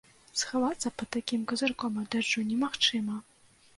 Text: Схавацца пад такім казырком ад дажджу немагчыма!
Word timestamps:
Схавацца 0.41 0.91
пад 1.01 1.09
такім 1.15 1.41
казырком 1.53 1.99
ад 2.05 2.11
дажджу 2.17 2.47
немагчыма! 2.51 3.23